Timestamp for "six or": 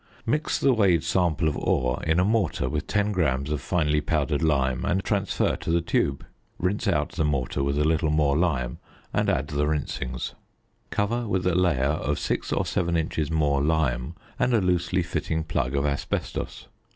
12.17-12.65